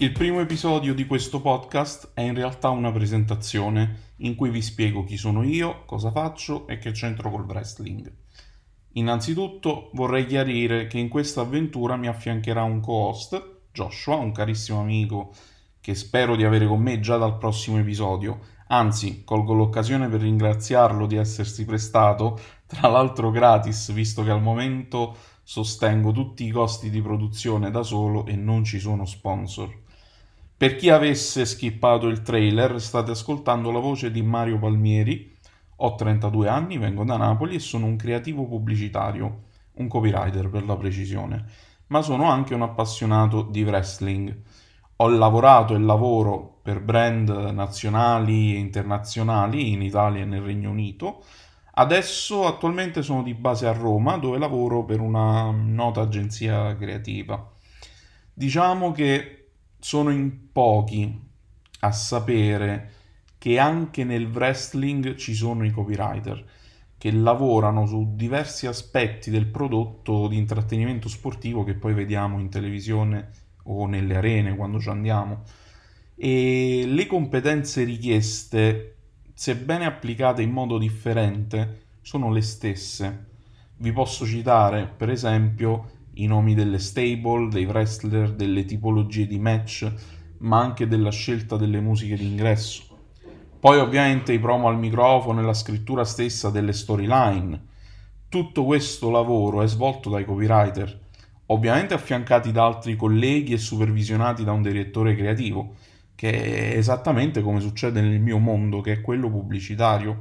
Il 0.00 0.12
primo 0.12 0.38
episodio 0.38 0.94
di 0.94 1.06
questo 1.06 1.40
podcast 1.40 2.12
è 2.14 2.20
in 2.20 2.32
realtà 2.32 2.68
una 2.68 2.92
presentazione 2.92 4.12
in 4.18 4.36
cui 4.36 4.48
vi 4.48 4.62
spiego 4.62 5.02
chi 5.02 5.16
sono 5.16 5.42
io, 5.42 5.82
cosa 5.86 6.12
faccio 6.12 6.68
e 6.68 6.78
che 6.78 6.92
c'entro 6.92 7.32
col 7.32 7.44
wrestling. 7.44 8.08
Innanzitutto 8.92 9.90
vorrei 9.94 10.24
chiarire 10.24 10.86
che 10.86 10.98
in 10.98 11.08
questa 11.08 11.40
avventura 11.40 11.96
mi 11.96 12.06
affiancherà 12.06 12.62
un 12.62 12.78
co-host, 12.78 13.56
Joshua, 13.72 14.14
un 14.14 14.30
carissimo 14.30 14.80
amico 14.80 15.32
che 15.80 15.96
spero 15.96 16.36
di 16.36 16.44
avere 16.44 16.68
con 16.68 16.80
me 16.80 17.00
già 17.00 17.16
dal 17.16 17.36
prossimo 17.36 17.80
episodio. 17.80 18.38
Anzi, 18.68 19.24
colgo 19.24 19.52
l'occasione 19.52 20.06
per 20.06 20.20
ringraziarlo 20.20 21.06
di 21.06 21.16
essersi 21.16 21.64
prestato, 21.64 22.38
tra 22.68 22.86
l'altro 22.86 23.32
gratis, 23.32 23.90
visto 23.90 24.22
che 24.22 24.30
al 24.30 24.42
momento 24.42 25.16
sostengo 25.42 26.12
tutti 26.12 26.44
i 26.44 26.50
costi 26.50 26.88
di 26.88 27.02
produzione 27.02 27.72
da 27.72 27.82
solo 27.82 28.26
e 28.26 28.36
non 28.36 28.62
ci 28.62 28.78
sono 28.78 29.04
sponsor. 29.04 29.86
Per 30.58 30.74
chi 30.74 30.90
avesse 30.90 31.46
skippato 31.46 32.08
il 32.08 32.22
trailer, 32.22 32.80
state 32.80 33.12
ascoltando 33.12 33.70
la 33.70 33.78
voce 33.78 34.10
di 34.10 34.22
Mario 34.22 34.58
Palmieri. 34.58 35.32
Ho 35.76 35.94
32 35.94 36.48
anni, 36.48 36.78
vengo 36.78 37.04
da 37.04 37.16
Napoli 37.16 37.54
e 37.54 37.60
sono 37.60 37.86
un 37.86 37.94
creativo 37.94 38.44
pubblicitario, 38.44 39.42
un 39.74 39.86
copywriter 39.86 40.48
per 40.48 40.64
la 40.64 40.76
precisione, 40.76 41.44
ma 41.86 42.02
sono 42.02 42.28
anche 42.28 42.54
un 42.54 42.62
appassionato 42.62 43.42
di 43.42 43.62
wrestling. 43.62 44.36
Ho 44.96 45.08
lavorato 45.08 45.76
e 45.76 45.78
lavoro 45.78 46.58
per 46.60 46.80
brand 46.80 47.28
nazionali 47.28 48.56
e 48.56 48.58
internazionali 48.58 49.70
in 49.70 49.80
Italia 49.80 50.22
e 50.22 50.26
nel 50.26 50.42
Regno 50.42 50.70
Unito. 50.70 51.22
Adesso 51.74 52.46
attualmente 52.46 53.02
sono 53.02 53.22
di 53.22 53.34
base 53.34 53.68
a 53.68 53.72
Roma 53.72 54.16
dove 54.16 54.38
lavoro 54.38 54.84
per 54.84 54.98
una 54.98 55.52
nota 55.52 56.00
agenzia 56.00 56.74
creativa. 56.74 57.48
Diciamo 58.34 58.90
che 58.90 59.37
sono 59.78 60.10
in 60.10 60.50
pochi 60.52 61.26
a 61.80 61.92
sapere 61.92 62.92
che 63.38 63.58
anche 63.58 64.04
nel 64.04 64.26
wrestling 64.26 65.14
ci 65.14 65.34
sono 65.34 65.64
i 65.64 65.70
copywriter 65.70 66.44
che 66.98 67.12
lavorano 67.12 67.86
su 67.86 68.14
diversi 68.16 68.66
aspetti 68.66 69.30
del 69.30 69.46
prodotto 69.46 70.26
di 70.26 70.36
intrattenimento 70.36 71.08
sportivo 71.08 71.62
che 71.62 71.74
poi 71.74 71.94
vediamo 71.94 72.40
in 72.40 72.50
televisione 72.50 73.30
o 73.64 73.86
nelle 73.86 74.16
arene 74.16 74.56
quando 74.56 74.80
ci 74.80 74.88
andiamo. 74.88 75.44
E 76.16 76.82
le 76.84 77.06
competenze 77.06 77.84
richieste, 77.84 78.96
sebbene 79.32 79.86
applicate 79.86 80.42
in 80.42 80.50
modo 80.50 80.76
differente, 80.76 81.82
sono 82.02 82.32
le 82.32 82.42
stesse. 82.42 83.26
Vi 83.76 83.92
posso 83.92 84.26
citare, 84.26 84.88
per 84.88 85.10
esempio, 85.10 85.97
i 86.18 86.26
nomi 86.26 86.54
delle 86.54 86.78
stable, 86.78 87.48
dei 87.48 87.64
wrestler, 87.64 88.32
delle 88.32 88.64
tipologie 88.64 89.26
di 89.26 89.38
match, 89.38 89.92
ma 90.38 90.60
anche 90.60 90.86
della 90.86 91.10
scelta 91.10 91.56
delle 91.56 91.80
musiche 91.80 92.16
d'ingresso. 92.16 92.82
Poi 93.60 93.78
ovviamente 93.78 94.32
i 94.32 94.38
promo 94.38 94.68
al 94.68 94.78
microfono 94.78 95.40
e 95.40 95.44
la 95.44 95.54
scrittura 95.54 96.04
stessa 96.04 96.50
delle 96.50 96.72
storyline. 96.72 97.66
Tutto 98.28 98.64
questo 98.64 99.10
lavoro 99.10 99.62
è 99.62 99.68
svolto 99.68 100.10
dai 100.10 100.24
copywriter, 100.24 101.06
ovviamente 101.46 101.94
affiancati 101.94 102.52
da 102.52 102.66
altri 102.66 102.94
colleghi 102.94 103.52
e 103.52 103.58
supervisionati 103.58 104.44
da 104.44 104.52
un 104.52 104.62
direttore 104.62 105.14
creativo, 105.16 105.74
che 106.14 106.72
è 106.72 106.76
esattamente 106.76 107.42
come 107.42 107.60
succede 107.60 108.00
nel 108.00 108.20
mio 108.20 108.38
mondo, 108.38 108.80
che 108.80 108.92
è 108.92 109.00
quello 109.00 109.30
pubblicitario. 109.30 110.20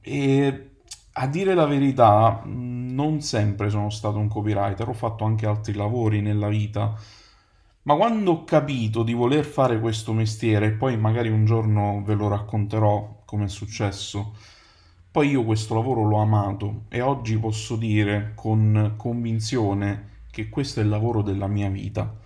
E 0.00 0.71
a 1.14 1.26
dire 1.26 1.54
la 1.54 1.66
verità, 1.66 2.42
non 2.44 3.20
sempre 3.20 3.68
sono 3.70 3.90
stato 3.90 4.18
un 4.18 4.28
copywriter, 4.28 4.88
ho 4.88 4.94
fatto 4.94 5.24
anche 5.24 5.46
altri 5.46 5.74
lavori 5.74 6.20
nella 6.20 6.48
vita, 6.48 6.94
ma 7.82 7.96
quando 7.96 8.30
ho 8.30 8.44
capito 8.44 9.02
di 9.02 9.12
voler 9.12 9.44
fare 9.44 9.80
questo 9.80 10.12
mestiere, 10.12 10.66
e 10.66 10.72
poi 10.72 10.96
magari 10.96 11.28
un 11.28 11.44
giorno 11.44 12.02
ve 12.04 12.14
lo 12.14 12.28
racconterò 12.28 13.22
come 13.24 13.44
è 13.44 13.48
successo, 13.48 14.34
poi 15.10 15.28
io 15.28 15.44
questo 15.44 15.74
lavoro 15.74 16.04
l'ho 16.04 16.18
amato 16.18 16.84
e 16.88 17.02
oggi 17.02 17.38
posso 17.38 17.76
dire 17.76 18.32
con 18.34 18.94
convinzione 18.96 20.20
che 20.30 20.48
questo 20.48 20.80
è 20.80 20.82
il 20.82 20.88
lavoro 20.88 21.20
della 21.20 21.46
mia 21.46 21.68
vita. 21.68 22.16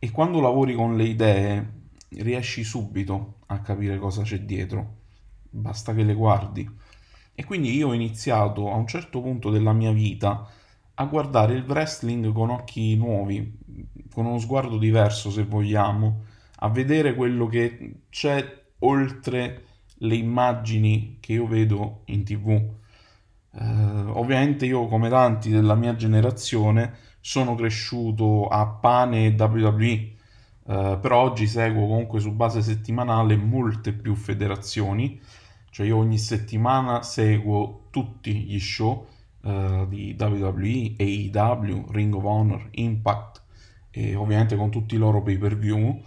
E 0.00 0.10
quando 0.10 0.40
lavori 0.40 0.74
con 0.74 0.96
le 0.96 1.04
idee 1.04 1.72
riesci 2.08 2.64
subito 2.64 3.36
a 3.46 3.60
capire 3.60 3.98
cosa 3.98 4.22
c'è 4.22 4.40
dietro, 4.40 4.96
basta 5.48 5.94
che 5.94 6.02
le 6.02 6.14
guardi. 6.14 6.68
E 7.34 7.44
quindi 7.44 7.74
io 7.74 7.88
ho 7.88 7.92
iniziato 7.92 8.70
a 8.70 8.76
un 8.76 8.86
certo 8.86 9.20
punto 9.20 9.50
della 9.50 9.72
mia 9.72 9.92
vita 9.92 10.46
a 10.94 11.04
guardare 11.06 11.54
il 11.54 11.64
wrestling 11.66 12.32
con 12.32 12.50
occhi 12.50 12.94
nuovi, 12.96 13.58
con 14.12 14.26
uno 14.26 14.38
sguardo 14.38 14.78
diverso 14.78 15.30
se 15.30 15.44
vogliamo, 15.44 16.24
a 16.58 16.68
vedere 16.68 17.14
quello 17.14 17.46
che 17.46 18.02
c'è 18.10 18.62
oltre 18.80 19.64
le 19.98 20.14
immagini 20.14 21.18
che 21.20 21.32
io 21.32 21.46
vedo 21.46 22.02
in 22.06 22.24
tv. 22.24 22.48
Eh, 23.56 23.64
ovviamente 24.12 24.66
io 24.66 24.86
come 24.86 25.08
tanti 25.08 25.50
della 25.50 25.74
mia 25.74 25.96
generazione 25.96 26.94
sono 27.20 27.54
cresciuto 27.54 28.46
a 28.46 28.66
pane 28.66 29.26
e 29.26 29.34
WWE, 29.36 30.12
eh, 30.66 30.98
però 31.00 31.22
oggi 31.22 31.46
seguo 31.46 31.86
comunque 31.86 32.20
su 32.20 32.32
base 32.32 32.62
settimanale 32.62 33.36
molte 33.36 33.92
più 33.92 34.14
federazioni 34.14 35.20
cioè 35.74 35.86
io 35.86 35.96
ogni 35.96 36.18
settimana 36.18 37.02
seguo 37.02 37.86
tutti 37.90 38.32
gli 38.32 38.60
show 38.60 39.08
uh, 39.40 39.88
di 39.88 40.14
WWE, 40.16 40.94
AEW, 40.96 41.90
Ring 41.90 42.14
of 42.14 42.22
Honor, 42.22 42.68
Impact 42.70 43.42
e 43.90 44.14
ovviamente 44.14 44.54
con 44.54 44.70
tutti 44.70 44.94
i 44.94 44.98
loro 44.98 45.20
pay 45.20 45.36
per 45.36 45.58
view 45.58 46.00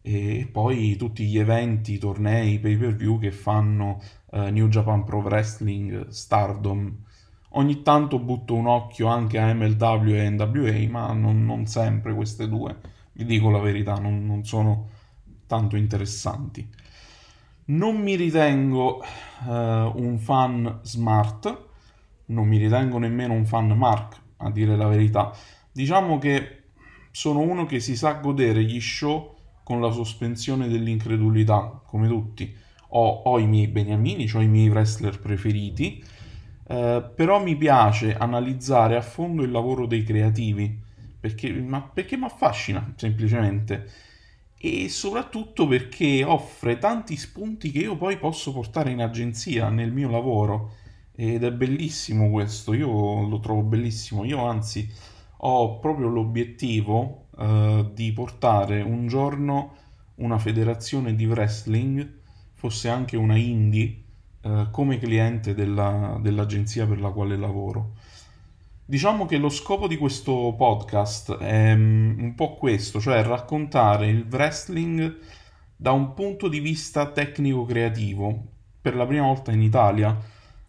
e 0.00 0.48
poi 0.50 0.96
tutti 0.96 1.26
gli 1.26 1.38
eventi, 1.38 1.98
tornei, 1.98 2.58
pay 2.58 2.78
per 2.78 2.96
view 2.96 3.20
che 3.20 3.30
fanno 3.30 4.00
uh, 4.30 4.48
New 4.48 4.68
Japan 4.68 5.04
Pro 5.04 5.18
Wrestling, 5.18 6.08
Stardom. 6.08 6.96
Ogni 7.50 7.82
tanto 7.82 8.18
butto 8.18 8.54
un 8.54 8.66
occhio 8.66 9.08
anche 9.08 9.38
a 9.38 9.52
MLW 9.52 10.14
e 10.14 10.30
NWA, 10.30 10.88
ma 10.88 11.12
non, 11.12 11.44
non 11.44 11.66
sempre 11.66 12.14
queste 12.14 12.48
due, 12.48 12.74
vi 13.12 13.26
dico 13.26 13.50
la 13.50 13.60
verità, 13.60 13.96
non, 13.96 14.24
non 14.24 14.46
sono 14.46 14.88
tanto 15.46 15.76
interessanti. 15.76 16.66
Non 17.66 17.96
mi 17.96 18.14
ritengo 18.14 19.02
uh, 19.46 19.50
un 19.50 20.18
fan 20.18 20.80
smart, 20.82 21.66
non 22.26 22.46
mi 22.46 22.58
ritengo 22.58 22.98
nemmeno 22.98 23.32
un 23.32 23.46
fan 23.46 23.68
Mark, 23.68 24.20
a 24.38 24.50
dire 24.50 24.76
la 24.76 24.86
verità. 24.86 25.32
Diciamo 25.72 26.18
che 26.18 26.64
sono 27.10 27.40
uno 27.40 27.64
che 27.64 27.80
si 27.80 27.96
sa 27.96 28.12
godere 28.14 28.62
gli 28.64 28.80
show 28.80 29.34
con 29.62 29.80
la 29.80 29.90
sospensione 29.90 30.68
dell'incredulità, 30.68 31.80
come 31.86 32.06
tutti. 32.06 32.54
Ho, 32.90 33.22
ho 33.24 33.38
i 33.38 33.46
miei 33.46 33.68
beniamini, 33.68 34.30
ho 34.34 34.42
i 34.42 34.46
miei 34.46 34.68
wrestler 34.68 35.18
preferiti, 35.18 36.04
eh, 36.68 37.10
però 37.14 37.42
mi 37.42 37.56
piace 37.56 38.14
analizzare 38.14 38.94
a 38.94 39.00
fondo 39.00 39.42
il 39.42 39.50
lavoro 39.50 39.86
dei 39.86 40.02
creativi, 40.02 40.80
perché, 41.18 41.50
perché 41.94 42.16
mi 42.18 42.24
affascina 42.24 42.92
semplicemente 42.94 43.88
e 44.66 44.88
soprattutto 44.88 45.66
perché 45.66 46.24
offre 46.24 46.78
tanti 46.78 47.16
spunti 47.16 47.70
che 47.70 47.80
io 47.80 47.98
poi 47.98 48.16
posso 48.16 48.50
portare 48.50 48.90
in 48.90 49.02
agenzia 49.02 49.68
nel 49.68 49.92
mio 49.92 50.08
lavoro 50.08 50.76
ed 51.14 51.44
è 51.44 51.52
bellissimo 51.52 52.30
questo, 52.30 52.72
io 52.72 53.28
lo 53.28 53.40
trovo 53.40 53.60
bellissimo, 53.60 54.24
io 54.24 54.42
anzi 54.46 54.90
ho 55.36 55.78
proprio 55.80 56.08
l'obiettivo 56.08 57.26
uh, 57.36 57.92
di 57.92 58.10
portare 58.14 58.80
un 58.80 59.06
giorno 59.06 59.74
una 60.14 60.38
federazione 60.38 61.14
di 61.14 61.26
wrestling, 61.26 62.20
fosse 62.54 62.88
anche 62.88 63.18
una 63.18 63.36
indie, 63.36 64.02
uh, 64.44 64.70
come 64.70 64.96
cliente 64.96 65.52
della, 65.52 66.18
dell'agenzia 66.22 66.86
per 66.86 67.02
la 67.02 67.10
quale 67.10 67.36
lavoro. 67.36 67.96
Diciamo 68.86 69.24
che 69.24 69.38
lo 69.38 69.48
scopo 69.48 69.88
di 69.88 69.96
questo 69.96 70.54
podcast 70.58 71.38
è 71.38 71.74
mm, 71.74 72.20
un 72.20 72.34
po' 72.34 72.56
questo, 72.56 73.00
cioè 73.00 73.22
raccontare 73.22 74.08
il 74.08 74.26
wrestling 74.30 75.20
da 75.74 75.92
un 75.92 76.12
punto 76.12 76.48
di 76.48 76.60
vista 76.60 77.10
tecnico-creativo, 77.10 78.44
per 78.82 78.94
la 78.94 79.06
prima 79.06 79.24
volta 79.24 79.52
in 79.52 79.62
Italia, 79.62 80.14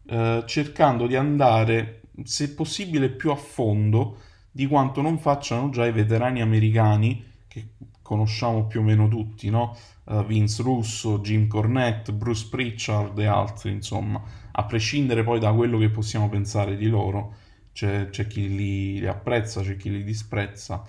eh, 0.06 0.44
cercando 0.46 1.08
di 1.08 1.18
andare, 1.18 2.04
se 2.24 2.54
possibile, 2.54 3.10
più 3.10 3.32
a 3.32 3.36
fondo 3.36 4.20
di 4.50 4.66
quanto 4.66 5.02
non 5.02 5.20
facciano 5.20 5.70
già 5.70 5.86
i 5.86 5.92
veterani 5.92 6.40
americani, 6.40 7.22
che 7.50 7.68
conosciamo 8.02 8.66
più 8.66 8.80
o 8.80 8.84
meno 8.84 9.10
tutti, 9.10 9.50
no? 9.50 9.76
Uh, 10.06 10.24
Vince 10.24 10.64
Russo, 10.64 11.20
Jim 11.20 11.48
Cornette, 11.48 12.14
Bruce 12.14 12.48
Pritchard 12.50 13.18
e 13.20 13.26
altri, 13.26 13.72
insomma, 13.72 14.22
a 14.52 14.64
prescindere 14.64 15.24
poi 15.24 15.40
da 15.40 15.52
quello 15.52 15.78
che 15.78 15.90
possiamo 15.90 16.30
pensare 16.30 16.78
di 16.78 16.88
loro 16.88 17.44
c'è, 17.76 18.10
c'è 18.10 18.26
chi 18.28 18.48
li, 18.56 19.00
li, 19.02 19.06
apprezza, 19.08 19.62
c'è 19.62 19.76
chi 19.76 19.92
li 19.92 20.04
disprezza. 20.04 20.82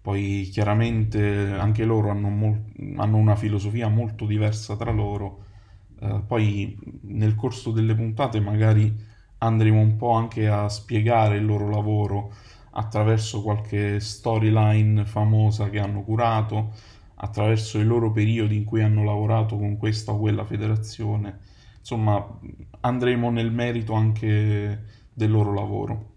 Poi 0.00 0.48
chiaramente 0.52 1.20
anche 1.52 1.84
loro 1.84 2.10
hanno, 2.10 2.28
mol- 2.28 2.62
hanno 2.96 3.16
una 3.16 3.34
filosofia 3.36 3.88
molto 3.88 4.24
diversa 4.26 4.76
tra 4.76 4.92
loro. 4.92 5.44
Uh, 6.00 6.24
poi 6.26 6.76
nel 7.02 7.34
corso 7.34 7.70
delle 7.72 7.94
puntate 7.94 8.40
magari 8.40 8.92
andremo 9.38 9.80
un 9.80 9.96
po' 9.96 10.12
anche 10.12 10.48
a 10.48 10.68
spiegare 10.68 11.36
il 11.38 11.44
loro 11.44 11.68
lavoro, 11.68 12.32
attraverso 12.72 13.42
qualche 13.42 14.00
storyline 14.00 15.04
famosa 15.04 15.68
che 15.70 15.78
hanno 15.80 16.02
curato, 16.02 16.72
attraverso 17.16 17.78
i 17.78 17.84
loro 17.84 18.10
periodi 18.12 18.56
in 18.56 18.64
cui 18.64 18.82
hanno 18.82 19.04
lavorato 19.04 19.56
con 19.58 19.76
questa 19.76 20.12
o 20.12 20.18
quella 20.18 20.44
federazione. 20.44 21.40
Insomma, 21.78 22.24
andremo 22.80 23.30
nel 23.30 23.50
merito 23.52 23.92
anche 23.94 24.84
del 25.12 25.30
loro 25.30 25.52
lavoro. 25.52 26.10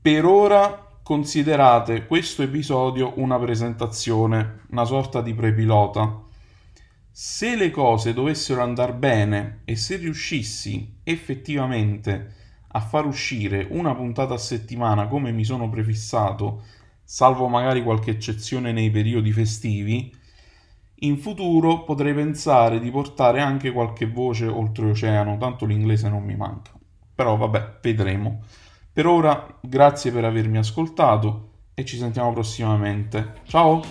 Per 0.00 0.24
ora 0.24 0.88
considerate 1.02 2.06
questo 2.06 2.42
episodio 2.42 3.14
una 3.16 3.38
presentazione, 3.38 4.60
una 4.70 4.84
sorta 4.84 5.22
di 5.22 5.34
prepilota. 5.34 6.22
Se 7.10 7.56
le 7.56 7.70
cose 7.70 8.12
dovessero 8.12 8.62
andare 8.62 8.92
bene 8.94 9.60
e 9.64 9.74
se 9.74 9.96
riuscissi 9.96 11.00
effettivamente 11.02 12.34
a 12.68 12.80
far 12.80 13.06
uscire 13.06 13.66
una 13.70 13.94
puntata 13.94 14.34
a 14.34 14.38
settimana 14.38 15.08
come 15.08 15.32
mi 15.32 15.44
sono 15.44 15.68
prefissato, 15.68 16.62
salvo 17.02 17.48
magari 17.48 17.82
qualche 17.82 18.10
eccezione 18.10 18.72
nei 18.72 18.90
periodi 18.90 19.32
festivi, 19.32 20.14
in 21.00 21.16
futuro 21.16 21.84
potrei 21.84 22.12
pensare 22.12 22.80
di 22.80 22.90
portare 22.90 23.40
anche 23.40 23.72
qualche 23.72 24.06
voce 24.06 24.46
oltreoceano, 24.46 25.38
tanto 25.38 25.64
l'inglese 25.64 26.08
non 26.08 26.22
mi 26.22 26.36
manca. 26.36 26.77
Però 27.18 27.36
vabbè, 27.36 27.78
vedremo. 27.82 28.42
Per 28.92 29.04
ora 29.04 29.44
grazie 29.60 30.12
per 30.12 30.24
avermi 30.24 30.56
ascoltato 30.56 31.48
e 31.74 31.84
ci 31.84 31.96
sentiamo 31.96 32.32
prossimamente. 32.32 33.40
Ciao! 33.48 33.82